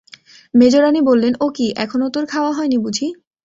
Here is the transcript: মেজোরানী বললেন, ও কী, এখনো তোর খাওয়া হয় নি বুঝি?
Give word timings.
মেজোরানী 0.53 1.01
বললেন, 1.01 1.33
ও 1.39 1.47
কী, 1.49 1.67
এখনো 1.75 2.05
তোর 2.09 2.25
খাওয়া 2.25 2.51
হয় 2.51 2.67
নি 2.67 2.77
বুঝি? 2.77 3.07